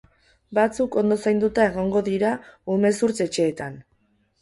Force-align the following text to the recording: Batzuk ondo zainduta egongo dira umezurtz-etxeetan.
Batzuk 0.57 0.97
ondo 1.01 1.17
zainduta 1.27 1.67
egongo 1.73 2.03
dira 2.09 2.35
umezurtz-etxeetan. 2.79 3.83